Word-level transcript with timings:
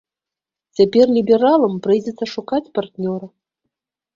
Цяпер 0.79 1.05
лібералам 1.17 1.73
прыйдзецца 1.83 2.25
шукаць 2.35 2.63
партнёра. 2.79 3.27